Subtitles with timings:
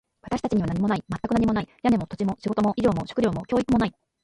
[0.23, 1.03] 私たちには何もない。
[1.07, 1.67] 全く何もない。
[1.83, 3.93] 屋根も、土地も、仕事も、医療も、食料も、教育もない。